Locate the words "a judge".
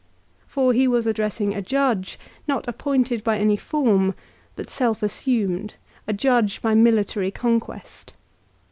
1.53-2.17, 6.07-6.59